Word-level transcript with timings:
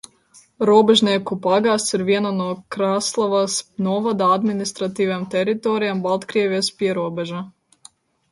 Robežnieku 0.67 1.35
pagasts 1.43 1.97
ir 1.97 2.03
viena 2.07 2.31
no 2.37 2.47
Krāslavas 2.75 3.57
novada 3.89 4.31
administratīvajām 4.37 5.29
teritorijām, 5.35 6.01
Baltkrievijas 6.07 6.71
pierobežā. 6.81 7.47